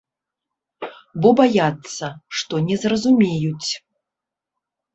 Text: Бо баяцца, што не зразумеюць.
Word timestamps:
Бо 1.25 1.29
баяцца, 1.41 2.05
што 2.39 2.53
не 2.71 2.75
зразумеюць. 2.87 3.69